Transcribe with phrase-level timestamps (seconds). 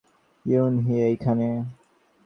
[0.45, 1.49] Yoon Hee এখানে।